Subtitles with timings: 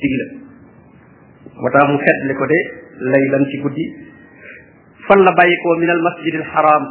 [0.00, 0.24] digle
[1.60, 2.58] moo tax mu fetli ko de
[3.10, 3.84] laylan ci guddi
[5.06, 6.82] fan la bàyyi min al masjidil haram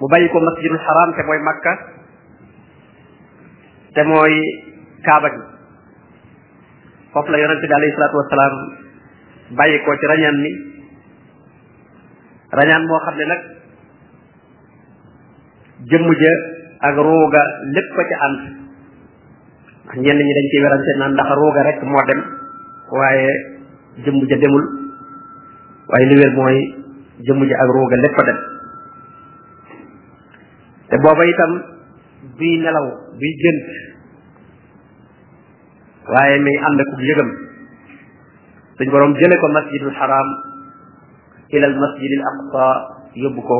[0.00, 1.72] mu bàyyi ko masjidil haram te mooy makka
[3.94, 4.34] te mooy
[5.04, 5.42] kaaba gi
[7.12, 7.94] foofu la yonente bi alayhi
[10.00, 10.50] ci rañaan mi
[12.56, 13.42] rañaan moo xam ne nag
[15.90, 16.32] jëmm ja
[16.88, 17.42] ak rooga
[17.74, 18.16] lépp ko ci
[19.96, 22.20] ñenn ñi dañ ci werante naan ndax rooga rek moo dem
[22.92, 23.30] waaye
[24.04, 24.64] jëmm ja demul
[25.88, 26.56] waaye li wér mooy
[27.24, 28.38] jëmm ja ak rooga lépp dem
[30.92, 31.52] te booba itam
[32.36, 33.64] buy nelaw buy gént
[36.12, 37.30] waaye mi ànd ak yëgam
[38.76, 40.28] suñ boroom jële ko masjidul xaram
[41.48, 42.64] ilal masjidil aqsa
[43.22, 43.56] yóbbu ko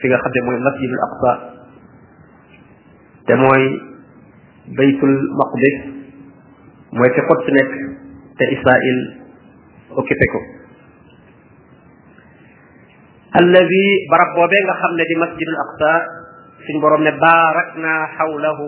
[0.00, 1.30] fi nga xam mooy masjidul aqsa
[3.26, 3.91] te mooy
[4.76, 5.76] baytul maqdis
[6.96, 7.72] mooy fi xott nekk
[8.38, 8.98] te israil
[10.00, 10.40] occupé ko
[13.40, 15.92] alladi barab boobee nga xam ne di masjidul aqsa
[16.64, 18.66] suñ borom ne baarak naa xawlahu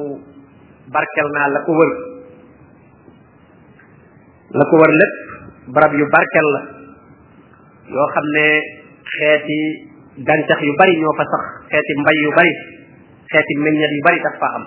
[0.93, 1.93] barkel naa la ko wër
[4.61, 5.17] la ko wër lépp
[5.75, 6.61] barab yu barkel la
[7.95, 8.47] yoo xam ne
[9.15, 9.61] xeeti
[10.27, 12.53] gàncax yu bari ñoo fa sax xeeti mbay yu bari
[13.33, 14.65] xeeti meññat yu bari daf fa am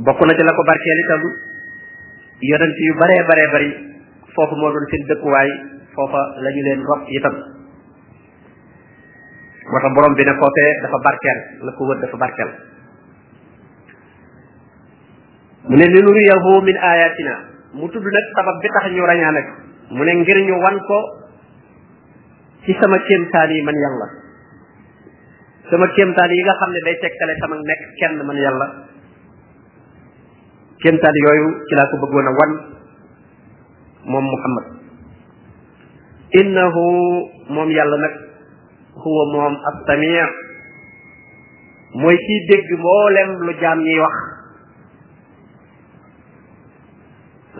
[0.00, 1.22] bokk na ci la ko barkeel itam
[2.50, 3.70] yonent yu baree baree bari
[4.34, 5.48] foofu moo doon seen dëkkuwaay
[5.94, 7.34] foofa la ñu leen rob itam
[9.70, 12.52] moo tax borom bi ne foofee dafa barkeel la ko wër dafa barkeel
[15.68, 17.34] mu ne li nuriyahu min ayatina
[17.76, 19.52] mu tudd nag sabab bi tax ñu rañaane ko
[19.94, 20.98] mu ne ngir ñu wan ko
[22.64, 24.06] ci sama kéemtaan yi man yàlla
[25.68, 28.68] sama kéemtaan yi nga xam ne day tekkale sama nekk kenn man yàlla
[30.82, 32.50] kéemtaan yooyu ci laa ko bëggoon a wan
[34.10, 34.66] moom muhammad
[36.40, 36.84] innahu
[37.54, 38.14] moom yàlla nag
[39.02, 40.24] huwa moom as-samii
[42.02, 44.16] mooy kiy dégg mboolem lu jaan ñiy wax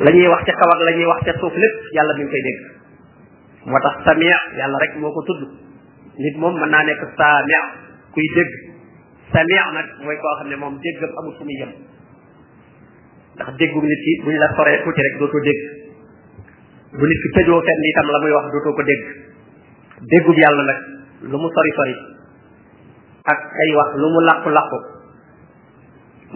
[0.05, 2.31] la ñuy wax ca kaw ak la ñuy wax ca suuf lépp yàlla mi ngi
[2.33, 2.59] koy dégg
[3.69, 5.43] moo tax samii yàlla rek moo ko tudd
[6.25, 7.63] nit moom mën naa nekk saamii
[8.17, 8.51] kuy dégg
[9.33, 11.85] samii nag mooy koo xam ne moom déggam amul fu muy
[13.41, 15.61] ndax déggu nit ki buñ la soree tuuti rek dootoo dégg
[16.93, 19.05] bu nit ki tëjoo fenn itam la muy wax dootoo ko dégg
[20.13, 20.81] déggub yàlla nag
[21.33, 21.95] lu mu sori sori
[23.33, 24.79] ak kay wax lu mu làqu lako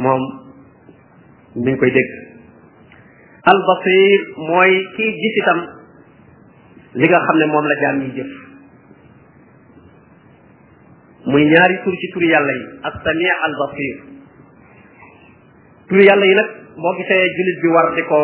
[0.07, 0.23] moom
[1.61, 2.11] mi ngi koy dégg
[3.53, 5.61] al basir mooy kii gis itam
[6.97, 8.33] li nga xam ne moom la jaam yi jëf
[11.29, 11.77] muy ñaari
[12.13, 13.93] turi yàlla yi as-sami' al basir
[15.89, 18.19] turi yàlla yi na moo gisee jullit bi war di ko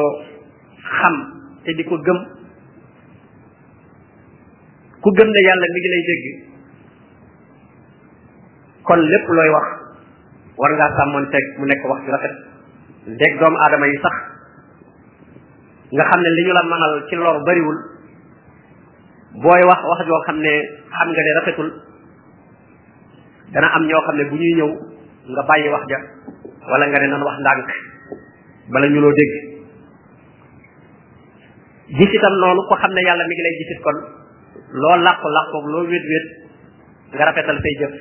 [1.01, 1.15] xam
[1.63, 2.19] te di ko gëm
[5.03, 6.25] ku gëm ne yàlla mi ngi lay dégg
[8.83, 9.67] kon lépp looy wax
[10.61, 12.35] war ngaa sàmmoon teg mu nekk wax ju rafet
[13.15, 14.17] ndeg doomu aadama yi sax
[15.95, 17.79] nga xam ne li ñu la mënal ci lor bariwul
[19.43, 20.53] booy wax wax joo xam ne
[20.97, 21.69] xam nga ne rafetul
[23.55, 24.71] dana am ñoo xam ne bu ñuy ñëw
[25.33, 25.99] nga bàyyi wax ja
[26.71, 27.71] walla nga ne nan wax ndànk
[28.73, 29.33] bala ñu loo dégg
[31.99, 33.97] gis itam loolu ko xam ne yàlla mi ngi lay gisit kon
[34.81, 36.27] loo làqu làqoog loo wét wét
[37.15, 37.93] nga rafetal say jëf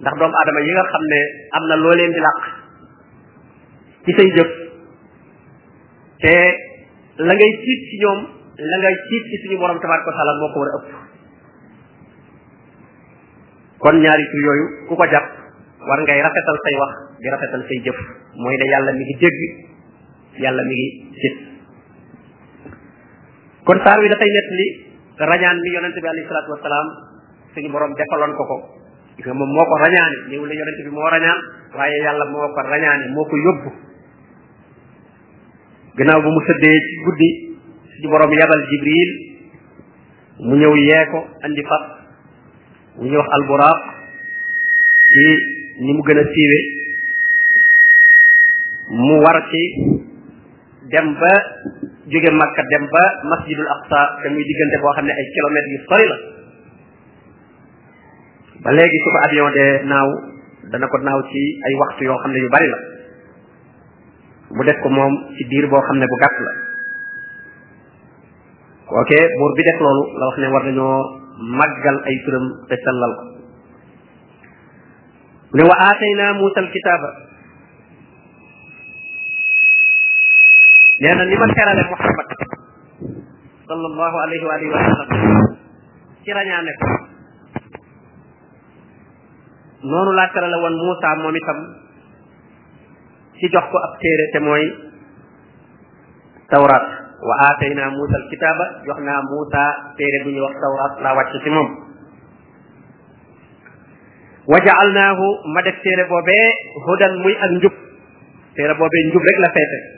[0.00, 1.18] ndax doomu aadama yi nga xam ne
[1.56, 2.38] am na loo leen di làq
[4.04, 4.50] ci say jëf
[6.20, 6.34] te
[7.26, 8.20] la ngay tiit ci ñoom
[8.70, 10.90] la ngay tiit ci suñu borom tabaraka wa taala moo ko war a ëpp
[13.82, 15.26] kon ñaari tur yooyu ku ko jàpp
[15.88, 17.98] war ngay rafetal say wax di rafetal say jëf
[18.40, 19.67] mooy ne yàlla mi gi dégg
[20.38, 21.28] yalla mi ngi
[23.66, 24.66] kon sar wi dafay nett li
[25.18, 26.86] rañaan mi yonente bi alayhi salatu wassalam
[27.52, 28.56] suñu borom defalon ko ko
[29.18, 30.54] nga moom moo ko rañaane ñëw la
[30.84, 31.40] bi mo rañaan
[31.76, 32.60] waye yalla moko ko
[33.14, 33.72] moko moo
[35.98, 37.34] ginaaw bu mu tëddee ci guddii
[37.98, 39.10] suñu borom yabal jibril
[40.46, 41.84] mu ñew yeeko ko andi fas
[42.96, 43.78] mu ñuy wax buraq
[45.12, 45.26] ci
[45.82, 46.62] ni mu gëna a
[48.88, 49.62] mu war ci
[50.88, 51.34] dem ba
[52.12, 55.78] jóge Makka dem ba masjidul Aqsa te muy diggante boo xam ne ay kilomètres yu
[55.88, 56.16] sori la
[58.64, 60.08] ba léegi su ko avion de naaw
[60.72, 62.78] dana ko naaw ci ay waxtu yoo xam ne yu bari la
[64.56, 66.52] mu def ko moom ci diir boo xam ne bu gàtt la
[68.88, 70.98] kooke buur bi def loolu la wax ne war nañoo
[71.58, 73.28] màggal ay turam te sellal ko mu
[75.56, 77.10] ne wa aatayna Muusa alkitaaba
[80.98, 82.26] nee na ni ma terale Muhammad
[83.70, 86.38] sallallahu alayhi ko
[89.86, 91.58] noonu laa terale woon Muusa moom itam
[93.38, 94.64] ci jox ko ab téere te mooy
[96.50, 96.86] tawraat
[97.22, 99.62] wa aatayna Muusa alkitaaba jox naa Muusa
[99.94, 101.68] téere bu ñuy wax tawraat laa wàcc ci moom
[104.50, 106.46] wa jaalnaahu ma def téere boobee
[106.82, 107.74] hudan muy ak njub
[108.58, 109.97] téere boobee njub rek la feete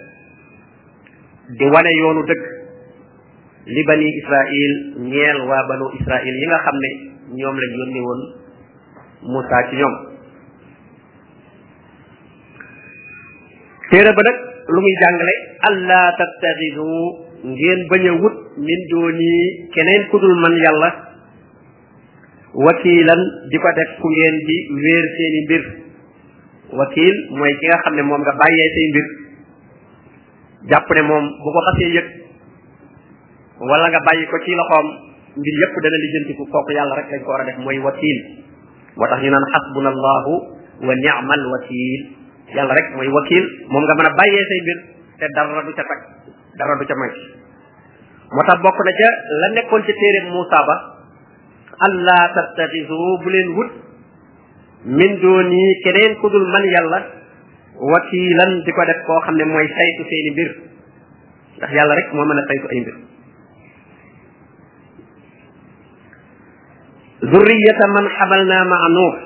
[1.58, 2.42] di wane yoonu dëkk
[3.66, 4.72] li bani israil
[5.10, 6.90] ñeel waa banu israil yi nga xam ne
[7.38, 8.20] ñoom lañ yónni woon
[9.30, 9.94] Moussa ci ñoom
[13.90, 14.36] téere ba nag
[14.74, 15.34] lu muy jàngale
[15.68, 16.86] allah tattaxidu
[17.50, 18.36] ngeen bañ wut
[18.66, 19.30] min dooni
[19.74, 20.88] keneen ku dul man yàlla
[22.54, 23.20] wakiilan
[23.50, 25.62] di ko def ku ngeen di wéer seeni mbir
[26.78, 29.06] wakiil mooy ki nga xam ne moom nga bàyyee say mbir
[30.68, 32.08] jàpp ne moom bu ko xas yëg
[33.60, 34.86] wala nga bàyyi ko ci loxoom
[35.38, 38.18] mbir yëpp dana lijjantiku kooku yàlla rek lañ ko war a def mooy wakiil
[38.96, 40.32] moo tax ñu naan xasbuna allahu
[40.86, 42.02] wa ni'mal wakiil
[42.96, 44.78] mooy wakiil moom nga mën a bàyyee mbir
[45.20, 46.00] te dara du ca tag
[46.60, 49.08] dara du ca moo tax bokk na ca
[49.40, 50.76] la nekkoon ca téere Muusa ba
[51.88, 53.70] allah tattaxisu bu leen wut
[54.84, 57.19] min dooni keneen ku dul man yàlla
[57.80, 60.50] wakiilan di ko def koo xam ne mooy saytu seeni mbir
[61.56, 62.94] ndax yàlla rek moo mën a saytu ay mbir
[67.32, 69.16] zurriyata man xabal naa ma nuux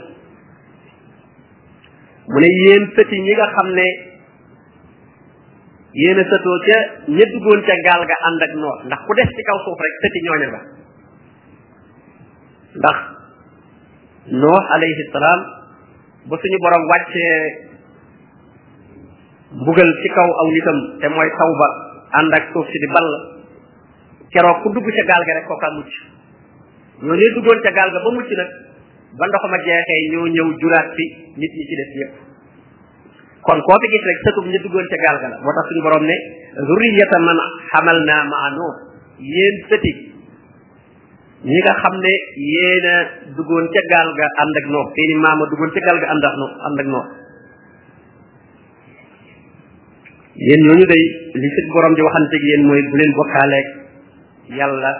[2.30, 3.86] mu ne yéen sëti ñi nga xam ne
[6.02, 6.78] yéen a sëtoo ca
[7.16, 9.94] ña duggoon ca gaal ga ànd ak noor ndax ku def ci kaw suuf rek
[10.04, 10.60] sëti ñooña nga
[12.78, 12.98] ndax
[14.40, 15.04] nuux alayhi
[16.28, 17.73] ba suñu borom wàccee
[19.54, 21.68] mbugal ci kaw aw nitam te mooy taw ba
[22.18, 23.10] ànd ak suuf si di ball
[24.34, 25.92] keroog ku dugg ca gaal ga rek kooka mucc
[27.06, 27.94] ñoo ñuy duggoon ca nag
[29.14, 30.88] ba ndox ma jeexee ñoo ñëw juraat
[31.38, 31.90] ñi ci des
[33.46, 36.02] kon koo fi gis rek sëtub ñu duggoon ca gaal ga la tax suñu borom
[36.04, 36.16] ne
[36.66, 37.38] zurriyata man
[37.70, 38.74] xamal naa maa Nuux
[39.22, 39.92] yéen sëti
[41.46, 42.86] ñi nga xam ne yéen
[43.38, 46.34] duggoon ca gaal ga ànd ak Nuux seeni maama duggoon ca gaal ga ànd ak
[46.42, 47.08] Nuux ànd ak Nuux
[50.42, 51.04] yéen ñooñu day
[51.40, 53.66] li seen di waxante ak yéen mooy bu leen bokkaaleeg
[54.58, 54.90] yàlla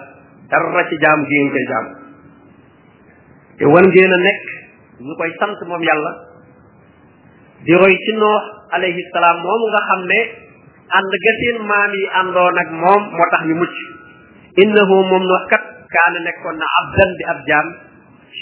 [0.51, 3.75] dara ci jaam gi ngeen
[5.19, 6.13] koy jaam sant moom yàlla
[7.67, 8.45] di roy ci noox
[8.75, 9.03] alayhi
[9.43, 10.21] moom nga xam ne
[10.99, 13.75] ànd ga seen maam yi àndoon ak moom moo tax ñu mucc
[14.63, 17.67] innahu moom noox kat kaana nekkoon na abdan di ab jaam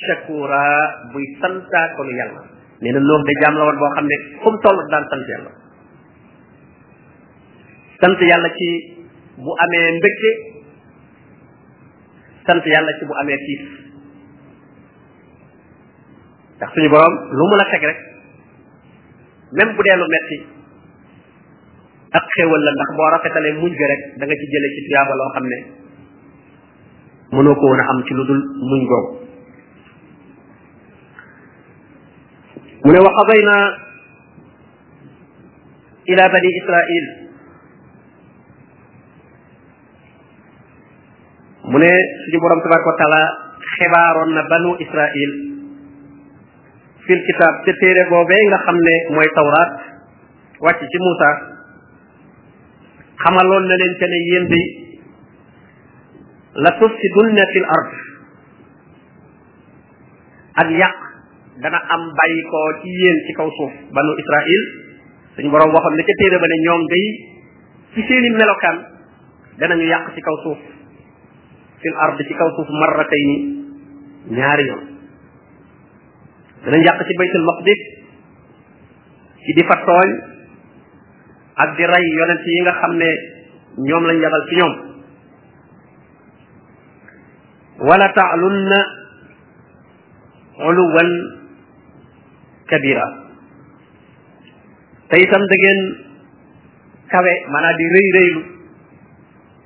[0.05, 0.65] shakura
[1.13, 2.41] buy santaakonu yàlla
[2.83, 5.53] nee na noox de jaam la woon boo xam ne fu mu daan sant yàlla
[8.03, 8.69] sant yàlla ci
[9.39, 10.31] bu amé mbégte
[12.47, 13.65] sant yàlla ci bu amé tiis
[16.59, 17.99] tax suñu borom lu mu la tek rek
[19.53, 20.39] même bu délu metti
[22.19, 25.15] ak xéewal la ndax bo rafetalé muñ ga rek da nga ci jëlé ci tiyaba
[25.15, 25.59] lo xamné
[27.35, 28.41] mënoko wona am ci luddul
[28.71, 29.11] muñ googu
[32.85, 33.57] mune wa qadayna
[36.13, 37.07] ila bani israil
[41.73, 43.23] mune ne suñu borom tabaraka taala
[43.77, 45.31] xibaaron na banu israil
[47.09, 49.73] fil kitab te téere boobee nga xam ne mooy tawraat
[50.65, 51.29] wàcc ci muusa
[53.25, 54.63] xamaloon na leen ca ne yéen di
[56.63, 57.91] la tufsidunna fil ard
[60.63, 60.97] ak yàq
[61.63, 64.63] dana am bàyyi ko ci yéen ci kaw suuf banu israil
[65.35, 67.07] suñu borom waxoon ne ca téere ba ne ñoom day
[67.95, 68.79] ci seeni melokaan
[69.59, 70.63] danañu yàq ci kaw suuf
[71.83, 73.37] fil ard ci kaw suuf marratayni
[74.39, 74.85] ñaari yoon
[76.63, 77.81] dana yàq ci baytul maqdis
[79.43, 80.09] ci di fa tooñ
[81.65, 83.11] ak di ray yonent yi nga xam ne
[83.89, 84.75] ñoom lañ yabal ci ñoom
[87.89, 88.79] wala ta'lunna
[90.69, 91.11] uluwan
[92.71, 93.07] kabira
[95.11, 95.81] da ngeen
[97.11, 98.52] kawe maanaam di rëy rëylu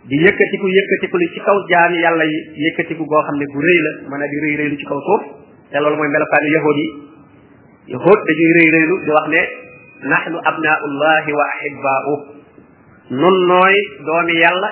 [0.06, 3.78] di yëkkatiku yëkkatiku li ci kaw jaami yàlla yi yëkkatiku goo xam ne gu rëy
[3.86, 5.22] la mën a di rëy rëylu ci kaw suuf
[5.70, 6.88] te mooy melokaanu yahood yi
[7.90, 8.50] yahood dañuy
[14.26, 14.68] di yàlla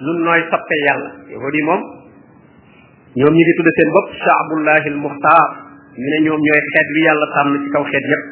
[0.00, 1.82] nun nooy soppe yàlla yahood yi moom
[3.14, 5.48] ñoom ñi di tudde seen bopp shaabullahi almuxtaar
[5.98, 8.24] ñu ne ñoom ñooy xeet wi yàlla tànn ci kaw xeet yépp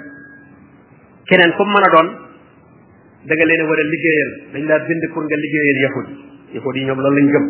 [1.29, 2.28] keneen fu mu a doon
[3.27, 6.09] da nga leen war a liggéeyal dañ laa bind pour nga liggéeyal yahud
[6.55, 7.45] yahud yi ñoom loolu lañ gëm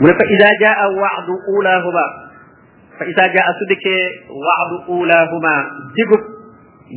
[0.00, 2.04] mu ne fa ida jaa waadu ulahuma
[2.98, 4.04] fa ida jaa su dikkee
[4.44, 5.52] waadu ulahuma
[5.94, 6.22] digub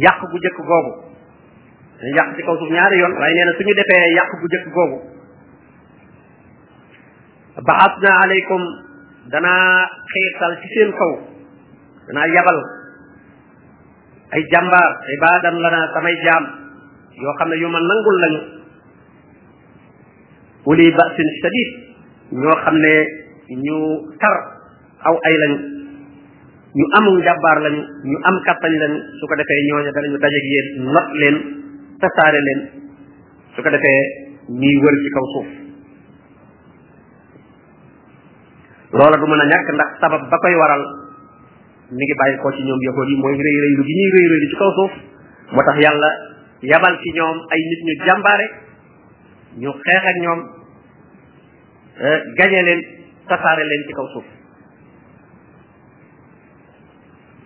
[0.04, 0.92] yàq gu jëkk googu
[2.00, 4.66] dañ yàq ci kaw suuf ñaari yoon waaye nee na suñu defee yàq gu jëkk
[4.76, 4.98] googu
[7.68, 8.62] baatna alaykum
[9.32, 9.70] danaa
[10.14, 11.12] xiirtal ci seen kaw
[12.08, 12.60] danaa yabal
[14.32, 16.44] ay jàmbaar ibaadan la naa samay jaam
[17.24, 18.40] yoo xam ne yu ma nangul lañu
[20.72, 21.70] uli basin shadid
[22.42, 22.94] ñoo xam ne
[23.66, 23.76] ñu
[24.20, 24.36] tar
[25.10, 25.58] aw ay lañu
[26.78, 30.68] ñu amul jàmbaar lañu ñu am kàttañ lañu su ko defee ñooñu ñu dajeeg yéen
[30.96, 31.36] not leen
[32.02, 32.60] tasaare leen
[33.56, 34.02] su ko defee
[34.60, 35.48] ñuy wër ci kaw suuf
[38.98, 40.84] loola du mën a ñàkk ndax sabab ba koy waral
[41.92, 44.28] mi ngi bàyyi ko ci ñoom yahood yi mooy rëy rëy lu gi ñuy rëy
[44.32, 44.94] rëy ci kaw suuf
[45.56, 46.10] moo tax yàlla
[46.72, 48.48] yabal ci ñoom ay nit ñu jàmbaare
[49.62, 50.40] ñu xeex ak ñoom
[52.08, 52.82] eh, gañe leen
[53.30, 54.28] tasaare leen ci kaw suuf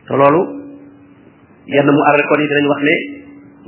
[0.10, 0.42] loolu
[1.70, 2.96] yenn mu arre kon yi dinañ wax ne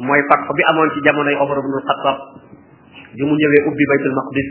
[0.01, 2.18] mooy fatx bi amoon ci jamonoy Omar ibn al-Khattab
[3.30, 4.50] ubbi baytul maqdis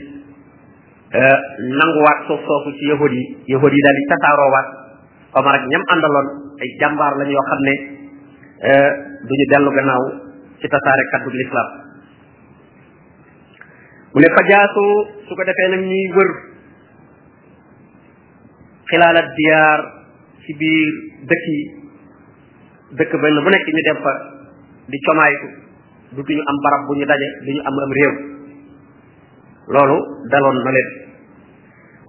[1.18, 4.81] eh, nanguwaat suuf soosu ci yahud yi yahud yi daal di tasaaroowaat
[5.32, 6.26] Omar ak ñam andalon
[6.60, 7.74] ay jambar lañ yoo xam ne
[8.68, 8.90] eh,
[9.24, 10.02] duñu delu gannaaw
[10.60, 11.68] ci tasaare kaddu l'islam
[14.12, 14.84] mu ne fajaasu
[15.26, 16.30] su ko defee nag ñuy wër
[18.92, 19.80] xilaal ak diyaar
[20.44, 20.88] ci biir
[21.24, 21.62] dëkk yi
[23.00, 24.12] dëkk benn bu nekk ñu dem fa
[24.92, 25.46] di comaayku
[26.12, 28.14] dutuñu am barab bu ñu daje duñu am am réew
[29.72, 29.96] loolu
[30.28, 31.01] daloon na leen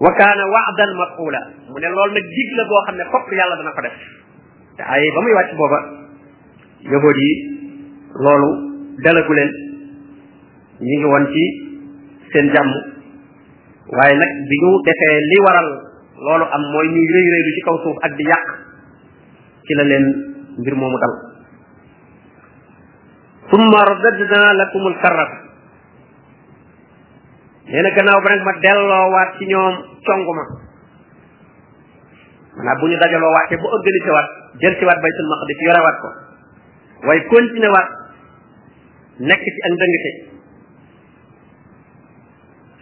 [0.00, 3.54] wa kaana waadan mafula mu ne loolu nag dig la boo xam ne fokk yàlla
[3.60, 3.96] dana ko def
[4.78, 5.78] te ay ba muy wàcc booba
[6.90, 7.30] yahood yi
[8.24, 8.48] loolu
[9.04, 9.50] dalagu leen
[10.82, 11.42] ngi woon ci
[12.32, 12.70] seen jàmm
[13.94, 15.68] waaye nag bi ñu defee li waral
[16.26, 18.46] loolu am mooy ñuy rëy rëylu ci kaw suuf ak di yàq
[19.66, 20.04] ci la leen
[20.58, 21.14] mbir moomu dal
[23.50, 25.43] summa raddadna lakum alkarrata
[27.64, 30.44] nee na gannaaw ba nag ma delloowaat ci ñoom cong ma
[32.56, 34.28] maanaam bu ñu dajaloo waatee bu organisé waat
[34.60, 36.08] jël ci waat baytul maqdis yorewaat ko
[37.08, 37.88] waaye continué waat
[39.24, 40.10] nekk ci ak ndëngte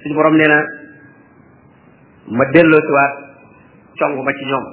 [0.03, 0.59] suñu borom nee na
[2.37, 3.15] ma delloo ci waat
[4.03, 4.65] cong ma ci ñoom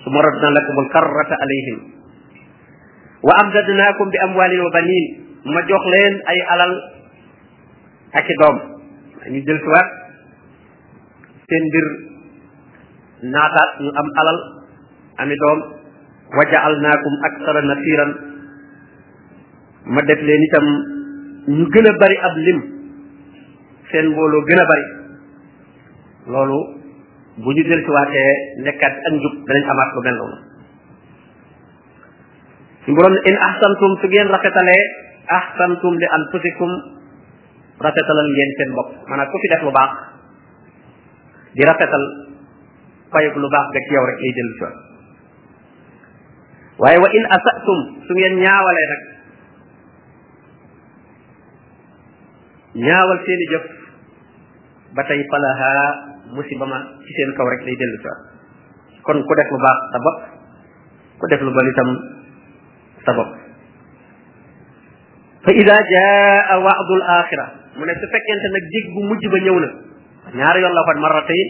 [0.00, 1.78] su ma radna lakum alkarrata alayhim
[3.22, 5.04] wa amdadnakum bi amwalin wa banin
[5.44, 6.72] ma jox leen ay alal
[8.16, 8.75] ak i doom
[9.32, 9.88] ñu jël siwaat
[11.48, 11.64] seen
[13.34, 14.38] naataat ñu am alal
[15.22, 15.58] ami doom
[16.36, 18.10] wa ja'alnaakum aksara nasiran
[19.94, 20.66] ma def leen itam
[21.56, 22.58] ñu gën a bari ab lim
[23.90, 24.86] seen mbooloo gën bari
[26.32, 26.58] loolu
[27.42, 28.30] bu ñu del siwaatee
[28.64, 29.64] nekkaat ak njub danañ
[30.04, 30.36] mel noonu
[32.82, 34.28] suñu in ahsantum su ngeen
[35.38, 36.72] ahsantum li anfusikum
[37.76, 39.90] rafetalal ngeen seen bopp maanaam ku fi def lu baax
[41.56, 42.04] di rafetal
[43.12, 44.76] fayuk lu baax ga ci yow rek lay dellu si waat
[46.80, 47.78] waaye wa in asatum
[48.08, 49.02] su ngeen ñaawalee nag
[52.76, 53.64] ñaawal seeni jëf
[54.96, 55.72] ba tey falaha
[56.32, 58.20] musiba ma ci seen kaw rek lay dellu si waat
[59.04, 59.98] kon ku def lu baax sa
[61.20, 61.88] ku def lu bon itam
[63.04, 63.30] sa bopp
[65.52, 69.68] jaa waadul axira mu ne su fekkente nag jég bu mujj ba ñëw na
[70.38, 71.48] ñaari yoon la waxoon marratayn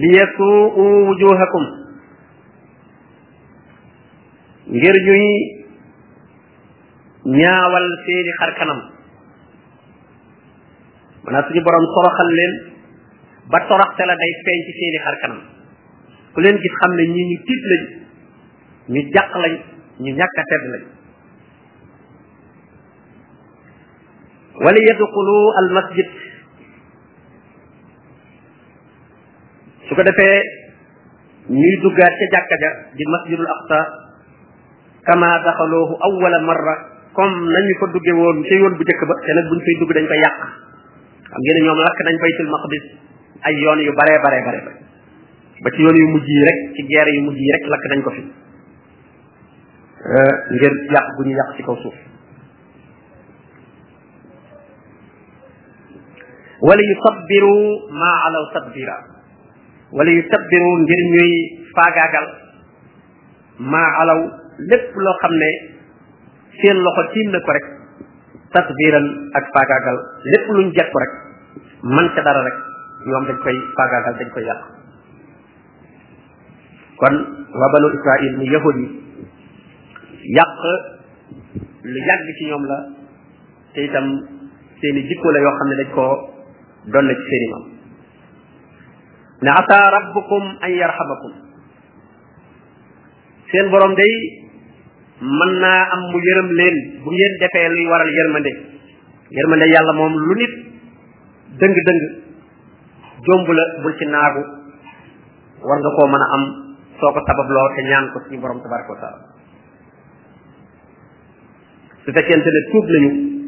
[0.00, 0.64] li yasuu
[1.08, 1.64] wujuhakum
[4.74, 5.26] ngir ñuy
[7.38, 8.80] ñaawal seeni xar kanam
[11.22, 12.54] maanaam suñu borom toroxal leen
[13.50, 15.40] ba toroxte la day feeñ ci seeni xar kanam
[16.32, 17.82] ku leen gis xam ne ñii ñu tiit lañ
[18.92, 19.54] ñu jàq lañ
[20.02, 20.84] ñu ñàkk tedd lañ
[24.60, 26.06] ولiyadkhulu al masjid
[29.88, 30.38] su ko defee
[31.48, 33.78] ñuy duggaat ca jàkka ja di masjidul aqsa
[35.08, 36.74] kama daxaloohu awwala marra
[37.16, 39.92] comme nañu ko dugge woon ca yoon bu jëkk ba te nag buñ fay dugg
[39.96, 40.36] dañ koy yàq
[41.30, 42.84] xam ngeen ñoom lakk nañ baytul maqdis
[43.48, 44.60] ay yoon yu bare bare bare
[45.64, 48.00] ba ci yoon yu mujj yi rek ci guerre yu mujj yi rek lakk nañ
[48.06, 48.22] ko fi
[50.52, 51.96] ngir yàq bu ñu yàq ci kaw suuf
[56.60, 57.56] wala yu sabbiru
[57.92, 58.96] maa alaw sabira
[59.96, 61.32] wala yu sabbiru ngir ñuy
[61.72, 62.26] faagaagal
[63.72, 64.20] maa alaw
[64.70, 65.50] lépp loo xam ne
[66.60, 67.66] seen loxo tiim na ko rek
[68.52, 69.06] tasbiran
[69.40, 69.96] ak faagaagal
[70.32, 71.12] lépp luñ jekku rek
[71.82, 72.56] man ca dara rek
[73.08, 74.60] ñoom dañ koy faagaagal dañ koy yàq
[77.00, 77.14] kon
[77.56, 78.88] waa banu israil mu yahud yi
[80.36, 80.54] yàq
[81.88, 82.78] lu yàgg ci ñoom la
[83.74, 83.80] te
[84.80, 86.29] seeni jikko la yoo xam ne dañ koo
[86.88, 87.64] doon na ci seen i maam
[89.44, 91.32] ne ataa rabbukum an yarhamakum
[93.52, 94.12] seen borom day
[95.20, 98.52] mën naa am mu yërëm leen bu ngeen defee luy waral yërmande
[99.36, 100.54] yërmande yàlla moom lu nit
[101.60, 102.00] dëng-dëng
[103.26, 104.42] jomb la bul ci naagu
[105.68, 106.44] war nga koo mën a am
[107.00, 109.20] soo ko sababloo te ñaan ko suñu borom tabaraka wa taala
[112.04, 113.39] su fekkente ne tuub nañu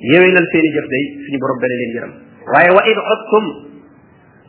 [0.00, 2.12] yéwénal seeni jëf day suñu borom dana leen yërëm
[2.52, 3.44] waaye wa in ottum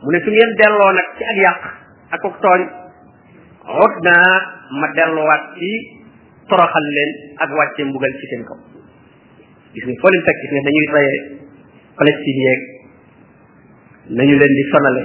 [0.02, 1.60] mu ne su ngeen delloo nag ci ak yàq
[2.14, 2.60] ak ak tooñ
[3.84, 4.34] ot naa
[4.80, 5.70] ma delluwaat ci
[6.48, 7.10] toroxal leen
[7.42, 8.58] ak wàcce mbugal ci seen kaw
[9.74, 11.18] gis nga foo leen fekk gis nga nañuy rayee
[11.98, 12.60] Palestine yeeg
[14.20, 15.02] nañu leen di sonale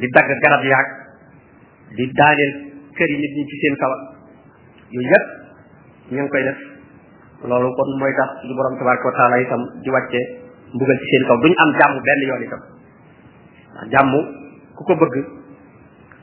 [0.00, 0.88] di dagg garab yaag
[1.96, 2.52] di daaneel
[2.96, 3.92] kër nit ñi ci seen kaw
[4.92, 5.28] yooyu yëpp
[6.16, 6.60] ñu koy def
[7.42, 10.20] loolu kon mooy tax suñu borom tabaraka wa taala itam wàcce
[10.74, 12.62] mbugal ci seen kaw duñu am jàmm benn yoon itam
[13.74, 14.10] ndax jàmm
[14.76, 15.14] ku ko bëgg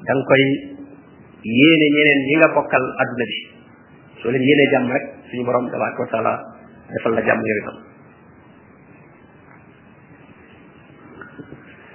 [0.07, 0.43] da koy
[1.43, 3.37] yéene ñeneen ñi nga bokkal adduna bi
[4.21, 6.31] soo leen yéenee jàmm rek suñu borom tabaraka wa taala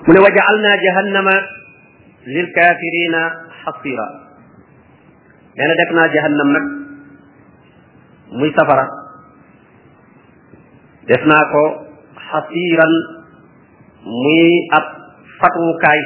[0.06, 1.36] mu ne wa ja'alna jahannama
[2.30, 3.22] lil kafirina
[3.64, 4.06] xasira
[5.56, 6.64] nee na def naa jahannam nag
[8.38, 8.86] muy safara
[11.08, 11.62] def naa ko
[12.28, 12.92] xasiiran
[14.06, 14.46] muy
[14.76, 14.86] ab
[15.40, 16.00] fatuukaay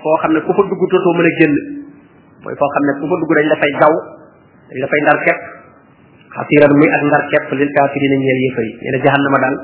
[0.00, 1.54] foo xam ne ku fa dugg tootoo mën a génn
[2.44, 3.92] mooy foo xam ne ku fa dugg dañ dafay gaw
[4.70, 5.40] dañ dafay ndar kepp
[6.36, 9.56] xasiiran muy ak ndar kepp lil kaafiriina ñeel yéefar yi nee na jahannama daal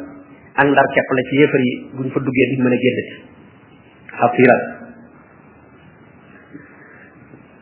[0.58, 2.98] ak ndar kepp la ci yéefar yi buñ fa duggee duñ mën a génn
[4.20, 4.62] xasiiran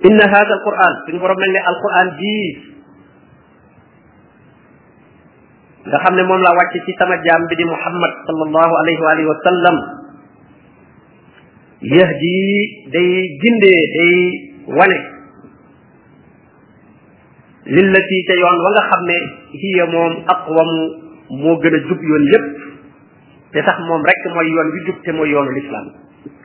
[0.09, 2.76] inna hada alquran suñu borom nañ ne alquran jii
[5.89, 9.11] nga xam ne moom la wàcce ci sama jaam bi di muhammad sallallahu alayhi wa
[9.15, 9.77] alihi wa sallam
[11.91, 12.35] yahdi
[12.95, 13.11] day
[13.43, 14.17] gindee day
[14.79, 14.99] wane
[17.77, 19.19] lillati ca yoon wa nga xam ne
[19.63, 20.83] hiya moom aqwamu
[21.47, 22.47] moo gën a jub yoon yépp
[23.55, 25.87] te sax moom rek mooy yoon bi jub te mooy yoonu lislaam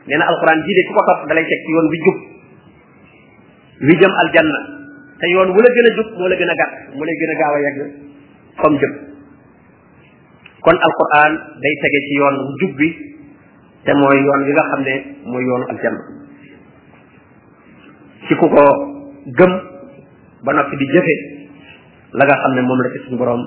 [0.06, 0.30] nee na
[0.66, 2.18] jii de ku topp dalay teg yoon bi jub
[3.90, 4.58] wi jëm aljanna
[5.18, 7.32] te yoon wu la gën a jub moo la gën a gàtt moo lay gën
[7.32, 7.78] a gaaw a yegg
[8.62, 9.10] comme
[10.62, 12.88] kon alquran day tege ci yoon jub bi
[13.84, 14.94] te mooy yoon bi nga xam ne
[15.30, 16.00] mooy yoonu aljanna
[18.26, 18.64] ci ku ko
[19.38, 19.52] gëm
[20.46, 21.14] ba noppi di jëfe
[22.18, 23.42] la nga xam ne moom la ci suñu borom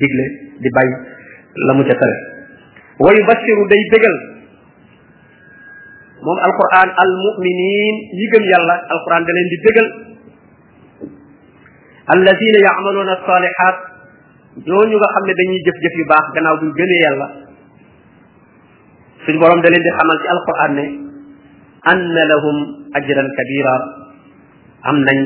[0.00, 0.24] digle
[0.62, 0.88] di bay
[1.66, 2.16] la mu ca tere
[3.02, 4.16] wa basiru day bégal
[6.24, 9.88] moom alquran al muminin yi gëm yàlla alquran da leen di bégal
[12.12, 13.76] alladina yaamaluna alsalihat
[14.66, 17.26] ñooñu nga xam ne dañuy jëf-jëf yu baax gannaaw buñ gënee yàlla
[19.24, 20.86] suñ borom da leen di xamal ci alquran ne
[21.92, 22.56] anna lahum
[22.98, 23.74] ajran kabira
[24.90, 25.18] am nañ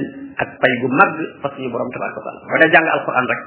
[0.43, 3.43] ak pay gu mag fa suñu borom tabaraka wa taala mooy da jàng alquran rek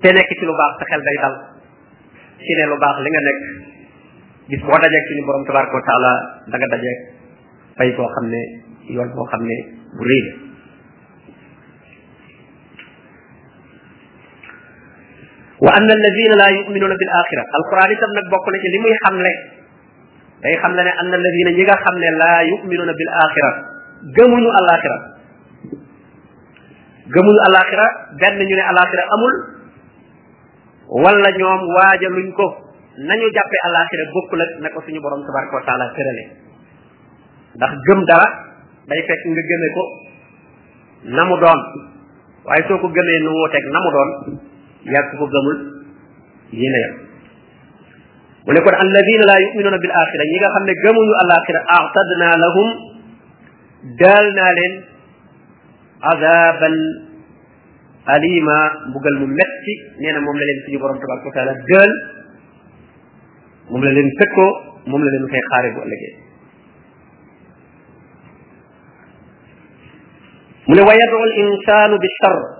[0.00, 1.34] te nekk ci lu baax sa xel day dal
[2.44, 3.40] ci ne lu baax li nga nekk
[4.48, 6.12] bis boo dajeeg suñu borom tabaraka wa taala
[6.50, 8.40] da nga koo xam ne
[8.94, 9.56] yoon koo xam ne
[9.96, 10.49] bu rëy la
[15.64, 18.78] وان الذين لا يؤمنون بالاخره القران تم نك بوكو نتي لي
[20.42, 23.50] داي خام ان الذين ييغا خام لا يؤمنون بالاخره
[24.18, 24.98] گمو نو الاخره
[27.14, 27.86] گمو الاخره
[28.20, 29.34] بن نيو ني الاخره امول
[31.04, 32.48] ولا نيوم واجا لنكو
[33.08, 36.24] نانيو جابي الاخره بوكو لك نكو سونو بروم تبارك وتعالى تيرالي
[37.60, 38.06] داخ گم أن
[38.88, 39.82] داي فك نغا گمي كو
[41.16, 41.60] نامو دون
[42.48, 44.08] واي سوكو گمي نو ووتك نامو دون
[44.88, 45.58] yaa ko gëmul
[46.56, 46.94] yéen a yam
[48.46, 52.28] mu ne kon alladina la yuminuna bil axira ñi nga xam ne gëmuñu alaxira aatadna
[52.44, 52.68] lahum
[54.00, 54.74] daal naa leen
[56.12, 56.76] azaban
[58.14, 58.56] alima
[58.88, 61.92] mbugal mu metti nee na moom la leen suñu borom tabaraka wa taala dël
[63.70, 64.50] moom la leen tëkkoo
[64.88, 66.12] moom la leen fay xaare bu ëllëgee
[70.66, 72.59] mu ne wayadu al insanu bi shar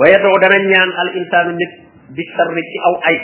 [0.00, 1.72] wa yad'u dana ñaan al insanu nit
[2.16, 3.16] bi sarri ci aw ay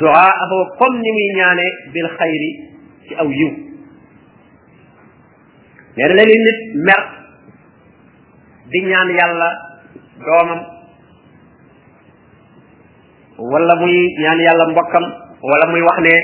[0.00, 2.50] du'a abo comme ni muy ñaané bil khayri
[3.06, 3.50] ci aw yiw
[5.96, 7.02] neena leen nit mer
[8.70, 9.48] di ñaan yàlla
[10.26, 10.60] doomam
[13.52, 15.04] wala muy ñaan yàlla mbokkam
[15.48, 16.14] wala muy wax ne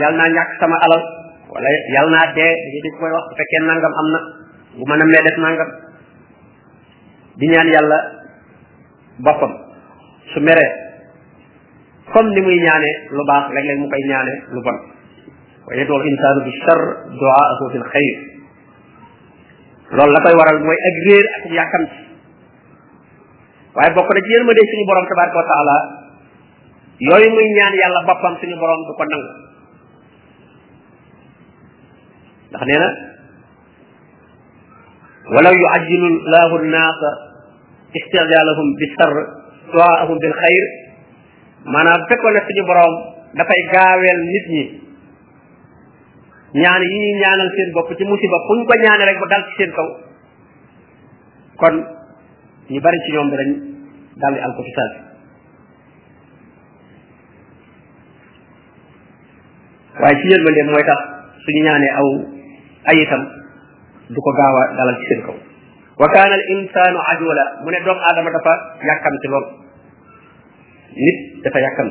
[0.00, 1.02] yàlla naa ñàkk sama alal
[1.52, 4.18] wala yàlla naa dee ñu di koy wax bu fekkee nangam am na
[4.76, 5.70] bu mën a mee def nangam
[7.36, 7.98] di ñaan yàlla
[9.18, 9.52] boppam
[10.32, 10.72] su meree
[12.12, 14.78] comme ni muy ñaane lu baax léeg-léeg mu koy ñaane lu bon
[15.64, 16.80] ويدعو الإنسان بالشر
[17.24, 18.16] دعاءه في الخير
[19.92, 21.84] لا تاي وارال موي اك رير اك ياكام
[23.76, 25.76] واي بوكو دا جيل ما دي سيني بروم تبارك وتعالى
[27.08, 29.26] يوي موي نيان يالا بابام سيني بروم دوكو نانغ
[32.52, 32.88] داخ نينا
[35.34, 37.00] ولو يعجل الله الناس
[37.94, 39.16] istidlalahum bi sarr
[39.72, 40.64] duaahum bil xayr
[41.72, 42.92] maanaam fekkoon ne suñu borom
[43.38, 44.62] dafay gaaweel nit ñi
[46.62, 49.52] ñaan yi ñuy ñaanal seen bopp ci musiba fuñ ko ñaane rek bu dal ci
[49.58, 49.88] seen kaw
[51.60, 51.74] kon
[52.72, 53.48] ñu bari ci ñoom dañ
[54.22, 54.98] dal di alko ci saasi
[60.00, 61.00] waaye ci yërmandeem mooy tax
[61.44, 62.08] suñu ñaanee aw
[62.90, 63.22] ayitam
[64.14, 65.38] du ko gaaw a dalal ci seen kaw
[66.00, 69.44] وكان الانسان عجولا من دوم ادم دفا يكام سي لول
[70.96, 71.90] نيت دفا يكام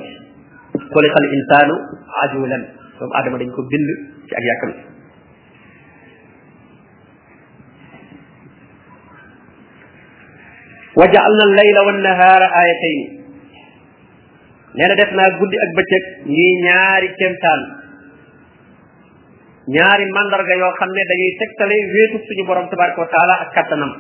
[0.93, 1.85] كل خل الانسان
[2.23, 2.57] عجولا
[3.01, 3.81] دوم ادم دنج بيل
[4.29, 4.93] سي اك يكام
[10.97, 13.23] وجعلنا الليل والنهار آيتين
[14.77, 17.59] نانا دفنا غودي اك بتيك ني نياري تيمتان
[19.67, 23.91] ñaari mandarga yoo xam ne dañuy tegtale wéetu suñu borom tabaraka wa ak kattanam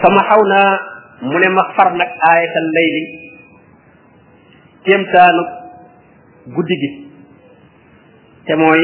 [0.00, 0.70] sama xaw naa
[1.28, 3.02] mu ne ma far nag aayatal layli
[4.84, 5.42] kéemtaanu
[6.54, 6.90] guddi gi
[8.46, 8.80] te mooy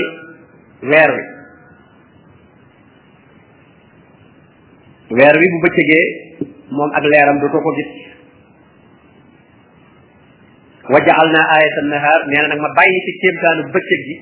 [0.90, 1.24] weer wi
[5.16, 6.06] weer wi bu bëccëgee
[6.74, 7.90] moom ak leeram dootoo ko gis
[10.90, 14.16] wa jaal naa ayatan nahar nee na nag ma bàyyi ci kéemtaanu bëccëg gi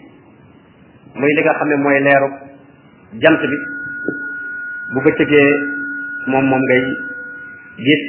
[1.20, 2.29] muy li nga xam ne mooy leeru
[3.23, 3.59] jant bi
[4.92, 5.49] bu bëccëgee
[6.31, 6.81] moom moom ngay
[7.87, 8.03] gis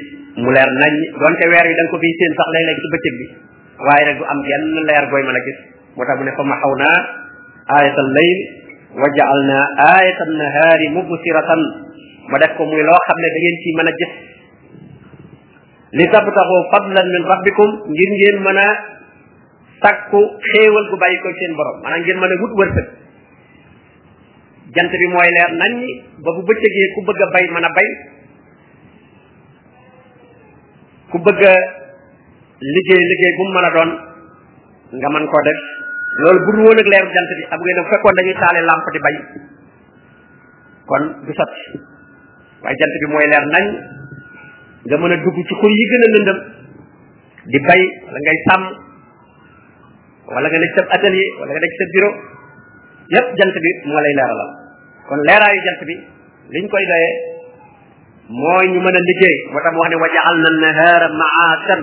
[0.43, 3.13] mu leer nañ doonte weer yi da ko fiy seen sax lay léeg ci bëccëg
[3.19, 3.25] bi
[3.87, 5.59] waaye nag du am genn leer gooy mën a gis
[5.95, 6.97] moo tax mu ne fa ma xaw naa
[7.77, 8.39] ayatal layl
[8.99, 9.65] wa jaal naa
[9.97, 11.61] ayatan nahaari mubsiratan
[12.31, 14.13] ma def ko muy loo xam ne da ci mën a gis
[15.95, 18.67] li tabtaxu fadlan min rabbikum ngir ngeen meuna
[19.83, 22.87] takku xewal gu bayiko ko seen borom maanaam ngeen meuna wut wërsëg
[24.75, 25.73] jant bi moy leer nañ
[26.23, 27.87] ba bu bëccëgee ku bëgg bay meuna bay
[31.11, 31.53] ku bëgg a
[32.75, 33.91] liggéey liggéey bu mu mën a doon
[34.95, 35.59] nga man ko def
[36.23, 39.15] loolu bu woon ak leer jant bi ab ngeen fekkoon dañuy taale lamp di bay
[40.89, 41.51] kon du sat
[42.63, 43.65] waaye jant bi mooy leer nañ
[44.85, 46.39] nga mën a dugg ci xur yi gën a lëndëm
[47.51, 48.63] di bay wala ngay sàmm
[50.33, 52.13] wala nga nekk sa atelier wala nga nekk sa bureau
[53.13, 54.51] yépp jant bi moo lay leeralal
[55.09, 55.95] kon leeraayu jant bi
[56.53, 57.13] liñ koy doyee
[58.41, 61.81] mooy ñu mën a liggéey moo tax wax ne wajaal na nahaara maasan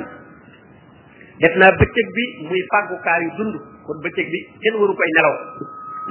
[1.39, 3.55] def naa bëccëg bi muy fàggukaayu dund
[3.87, 5.35] kon bëccëg bi kenn waru koy nelaw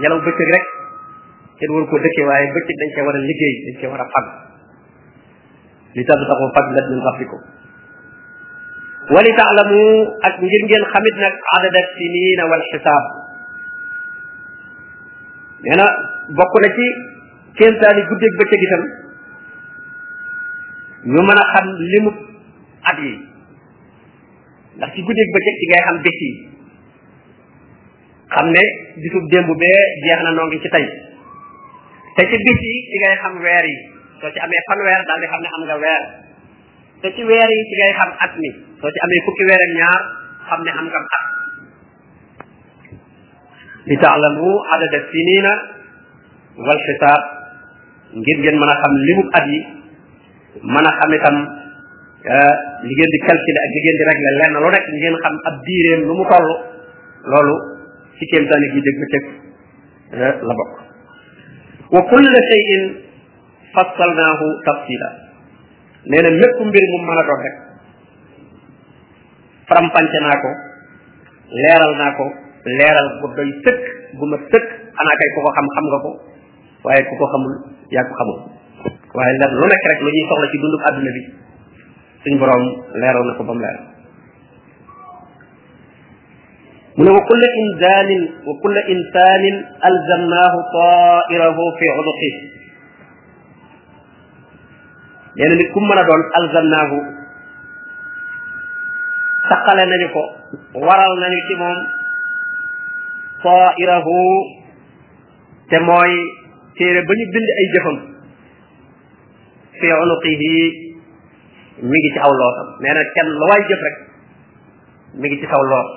[0.02, 0.66] nelaw bëccëg rek
[1.60, 4.10] kenn waru ko dëkkee waaye bëccëg dañ koy war a liggéey dañ koy war a
[4.16, 4.47] fàgg
[5.96, 7.40] li tabtaxu fadlan min rabbikum
[9.16, 9.82] wa li taalamu
[10.28, 13.06] ak ngir ngeen xamit nag adada sinina wal xisaab
[15.64, 15.86] nee na
[16.40, 16.86] bokk na ci
[17.58, 18.84] kéntaani guddeeg bëccëg itam
[21.14, 22.12] ñu mën a xam limu
[22.92, 23.14] at yi
[24.78, 26.32] ndax ci guddeeg bëccëg ci ngay xam bés yi
[28.36, 28.64] xam ne
[29.04, 30.86] bisub démb bee jeex na noo ci tey
[32.16, 35.42] te ci bés yi ci xam weer yi soo ci amee fanweer daal di xam
[35.46, 36.04] ne am nga weer
[37.02, 38.50] te ci weer yi ci ngay xam at mi
[38.82, 40.02] soo ci amee fukki weer ak ñaar
[40.50, 41.26] xam ne am nga at
[43.88, 45.54] li taalamu adada sinina
[46.66, 47.24] wal xisaab
[48.20, 49.60] ngir ngeen mën a xam limu at yi
[50.74, 51.36] mën a xam itam
[52.88, 55.56] li ngeen di calculer ak li ngeen di régler lenn lu nekk ngeen xam ab
[55.66, 56.48] diiréem lu mu toll
[57.30, 57.56] loolu
[58.18, 59.26] ci kéemtaani gi dëgg tëg
[60.50, 60.74] la bokk
[61.94, 63.07] wa kulla shay'in
[63.76, 65.10] فصلناه تفصيلا
[66.06, 67.56] لأن لك مبير ممانا روحك
[69.70, 70.52] فرم پانچناكو
[71.60, 72.26] ليرال ناكو
[72.80, 73.78] ليرال بودوي تك
[74.20, 74.66] بوما تك
[75.02, 76.12] أنا كي كوكو خم خم غوكو
[76.86, 77.56] وهي كوكو خمول
[77.96, 78.38] يا كو
[79.18, 81.24] وهي لن لنك رك لجي سوغل كي دندوك عبد النبي
[82.24, 82.34] سن
[83.00, 83.84] ليرال ناكو بم ليرال
[87.00, 88.10] من وكل إنسان
[88.50, 89.44] وكل إنسان
[89.90, 92.24] ألزمناه طائره في عنقه
[95.38, 96.98] nee na nit ku mën a doon alzamnaahu
[99.50, 100.24] saqale nañu ko
[100.82, 101.78] waral nañu ci moom
[103.46, 104.18] ta'irahu
[105.70, 106.14] te mooy
[106.76, 107.98] téere ba ñu bind ay jëfam
[109.78, 110.54] fi unuqihi
[111.86, 113.98] mi ngi ci aw lootam nee kenn lu waay jëf rek
[115.22, 115.88] mi ngi ci saw loot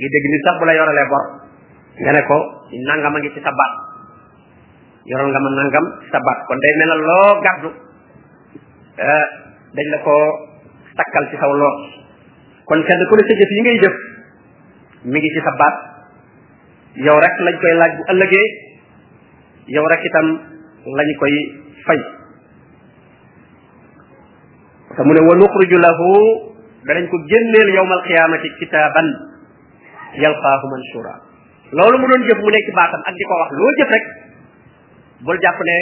[0.00, 1.24] da ngay nit sax bu la yoralee bor
[2.02, 2.36] nga ne ko
[2.90, 3.72] nangam a ngi ci sa baat
[5.10, 7.70] yoral nga ma nangam ci sa baat kon day mel ne loo gàddu
[9.00, 9.26] Eh,
[9.72, 10.14] dañ la ko
[10.92, 12.04] takkal ci saw loos
[12.68, 13.94] kon kenn ku ne sa jëf yi ngay jëf
[15.08, 15.76] mi ngi ci sa baat
[17.00, 18.46] yow rek lañ koy laaj bu ëllëgee
[19.72, 20.26] yow rek itam
[20.96, 21.32] lañ koy
[21.88, 22.00] fay
[24.92, 26.12] te mu ne wa nuxruju lahu
[26.84, 29.08] danañ ko génneel yowmal qiyaamati kitaban
[30.20, 31.14] yalqaahu mansura
[31.72, 34.04] loolu mu doon jëf mu nekk baatam ak di wax loo jëf rek
[35.24, 35.76] bul jàpp ne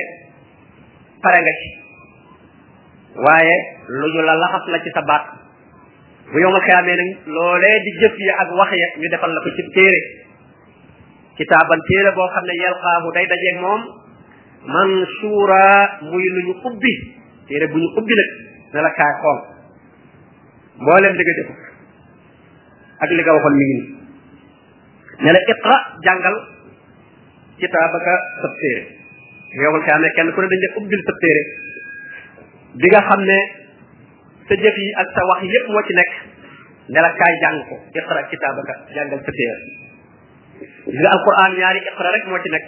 [1.22, 1.87] pare nga ci
[3.24, 3.56] waaye
[3.90, 5.24] lu ñu la laxas la ci sa baat
[6.30, 9.50] bu yowmal xiyaamee nag loolee di jëf yi ak wax ya ñu defal la ko
[9.56, 10.00] ci téere
[11.38, 13.82] kitaaban téere boo xam ne yelqaahu day dajeeg moom
[14.74, 15.64] man suura
[16.10, 16.92] muy lu ñu ubbi
[17.48, 18.30] téere bu ñu ubbi nag
[18.74, 19.38] ne la kaay xool
[20.80, 21.50] mboolem li jëf
[23.02, 23.68] ak li waxoon mi
[25.26, 25.76] ne la iqra
[26.06, 26.36] jàngal
[27.58, 28.82] kitaabaka sab téere
[29.54, 31.18] bu yowmal xiyaamee kenn ku ne dañ la ubbil sab
[32.78, 33.38] bi nga xam ne
[34.48, 36.12] sa jëf yi ak sa wax yépp moo ci nekk
[36.94, 39.58] ne la kaay jàng ko iqra kitaabaka jàngal sa téer
[40.86, 42.66] bi nga alquran ñaari iqra rek moo ci nekk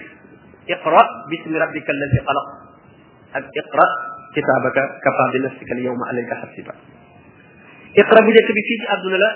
[0.74, 2.48] iqra bismi rabbika alladi xalaq
[3.38, 3.86] ak iqra
[4.34, 6.74] kitaabaka kafa bi nafsika al yawma alayka hasiba
[8.02, 9.30] iqra bu njëkk bi fii ci àdduna la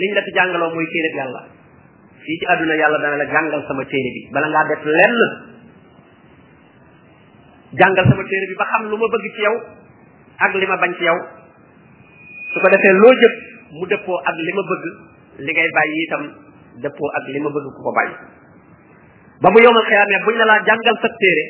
[0.00, 1.42] liñ la fi jàngaloo mooy téere bi yàlla
[2.24, 5.20] fii ci àdduna yàlla dana la jàngal sama téere bi bala ngaa def lenn
[7.78, 9.56] jàngal sama téere bi ba xam lu ma bëgg ci yow
[10.36, 11.18] ak lima bañ ci yow
[12.52, 13.34] su ko defee loo jëf
[13.80, 14.84] mu dëppoo ak lima bëgg
[15.44, 16.22] li ngay bàyyi itam
[16.84, 18.14] dëppoo ak lima bëgg ku ko bàyyi
[19.42, 21.44] ba bu yowmal xiyaamee buñ la laa jàngal sa téere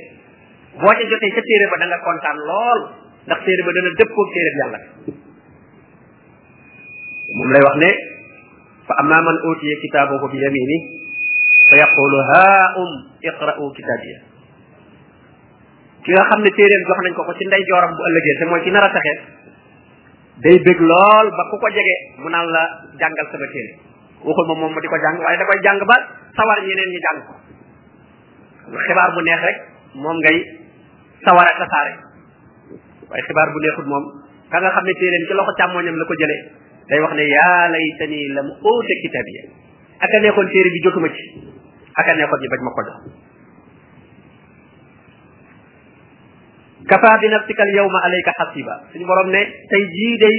[0.80, 2.80] boo ca jotee ca téere ba da nga kontaan lool
[3.26, 4.80] ndax téere ba dana dëppoo téere bi yàlla
[7.36, 7.90] moom lay wax ne
[8.86, 10.76] fa amma man utiya kitaabahu bi yamini
[11.68, 14.35] fa yaqulu haa um iqra'u kitaabiya
[16.06, 18.44] ki nga xam ne téeréem jox nañ ko ko ci ndey jooram bu ëllëgee te
[18.46, 19.18] mooy ci nar a saxee
[20.44, 22.62] day bëgg lool ba ku ko jege mu naa la
[23.02, 23.72] jàngal sama téere
[24.22, 25.96] waxul ma moom mu di ko jàng waaye da koy jàng ba
[26.38, 27.32] sawar ñeneen ñi jàng ko
[28.86, 29.58] xibaar bu neex rek
[29.98, 30.36] moom ngay
[31.26, 31.92] sawar ak tasaare
[33.10, 34.04] waaye xibaar bu neexut moom
[34.46, 36.36] ka nga xam ne téeréem ci loxo càmmoñam la ko jële
[36.86, 39.42] day wax ne yaa laytani lam uuta kitaabiya
[40.06, 41.22] aka nekkoon téere bi jotuma ci
[41.98, 42.82] aka nekkoon ñu bañ ma ko
[46.86, 50.38] kafa bi nafsika al yawma alayka xasiba suñu borom ne tey jii day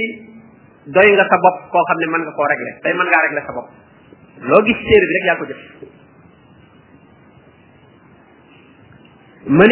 [0.96, 3.44] doy nga sa bopp koo xam ne mën nga koo régler tey mën ngaa régler
[3.46, 3.68] sa bopp
[4.48, 5.62] loo gis téere bi rek yaa ko jëf
[9.52, 9.70] man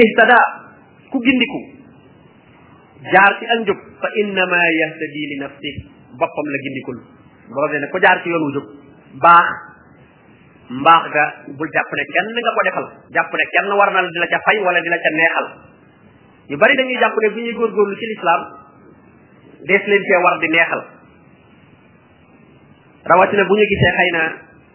[1.12, 1.60] ku gindiku
[3.12, 5.68] jaar ci ak njub fa innama yahtadi li nafsi
[6.20, 6.98] boppam la gindikul
[7.52, 8.66] borom ne ne ko jaar ci yoon wu jub
[9.16, 9.48] baax
[10.68, 11.24] mbaax ga
[11.56, 12.86] bul jàpp ne kenn nga ko defal
[13.16, 15.46] jàpp ne kenn war na la di la ca fay wala di la ca neexal
[16.48, 18.42] yu bari dañuy jàpp ne bu ñuy góorgóorlu ci lislaam
[19.68, 20.82] dees leen cee war di neexal
[23.04, 24.22] rawatina bu ñu gisee xay na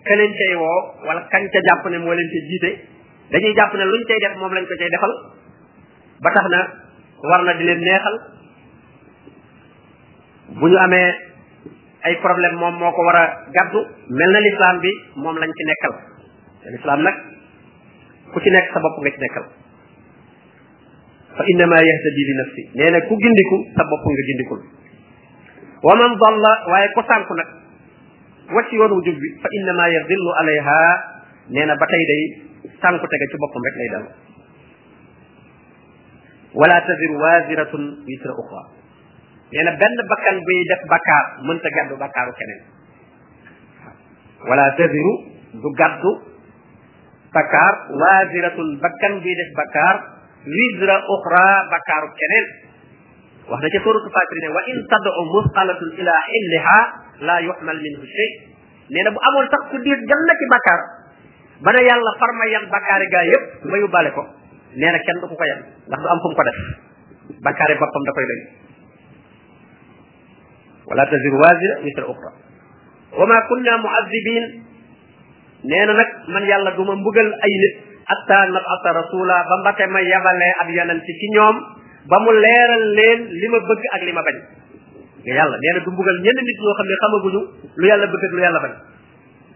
[0.08, 2.70] ka leen cay woo wala kañ ca jàpp ne moo leen ca jiite
[3.32, 5.12] dañuy jàpp ne luñ cay def moom lañ ko cay defal
[6.24, 6.60] ba tax na
[7.24, 8.16] war na di leen neexal
[10.60, 11.10] bu ñu amee
[12.04, 13.80] ay problème moom moo ko war a gàddu
[14.10, 15.94] mel na lislaam bi moom lañ ci nekkal
[16.64, 17.16] te lislaam nag
[18.34, 19.46] ku ci nekk sa bopp nga ci nekkal
[21.38, 24.60] fa innama yahtadi li nafsi nee na ku gindiku sa bopp nga gindikul
[25.88, 27.50] wa man dalla waaye ko sànku nag
[28.52, 30.80] wacc yoonu jub bi fa innama yadillu alayha
[31.56, 32.24] nee na ba tey day
[32.84, 34.06] sànku tege ci boppam rek lay dal
[36.62, 38.63] wala taziru waziratun wisra ukhra
[39.56, 42.63] nee na benn bakkan buy def bakkaar mënta gàddu bakkaaru keneen
[44.52, 45.13] wala taziru
[45.63, 46.12] du gàddu
[47.32, 49.96] bakkaar waziratun bakkan buy def bakkaar
[50.45, 52.45] wizra ukhra bakaru keneen
[53.51, 56.80] wax na ca suratu fatir ne wa in tad'u musqalatun ila hilliha
[57.25, 58.30] la yuhmal minhu shay
[58.89, 60.82] nee na bu amoon sax ku diir dem na ci bakkaar
[61.62, 64.23] ba ne yàlla farma yan bakkaari gaa yépp ma yóbbaale ko
[64.77, 66.60] nee na kenn du ko ko yan ndax du am fu mu ko def
[67.45, 68.41] bakkaari boppam da koy doy
[70.91, 72.32] wala taziru wazira wizra ukhra
[73.19, 74.45] wa ma kunna mu'azzibin
[75.69, 79.86] nee na nag man yàlla du ma mbugal ay nit hatta nab'atha rasula ba mbate
[79.93, 81.56] ma yabalee ab yonent ci ñoom
[82.12, 84.38] ba mu leeral leen li ma bëgg ak li ma bañ
[85.24, 87.41] nga yàlla nee du mbugal ñenn nit ñoo xam ne xamaguñu
[87.80, 88.74] lu yàlla bëgg ak lu yàlla bañ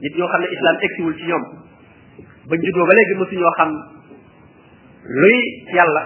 [0.01, 1.43] nit ñoo xam ne islam egsiwul ci ñoom
[2.49, 3.69] bañ juddoo ba léegi mësuñoo xam
[5.21, 5.37] luy
[5.75, 6.03] yàlla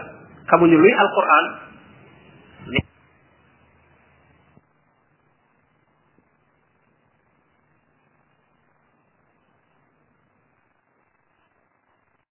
[0.49, 1.68] xamuñu luy alquran